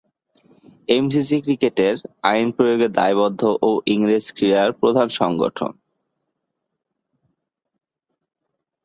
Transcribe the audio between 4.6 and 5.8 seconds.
প্রধান সংগঠন।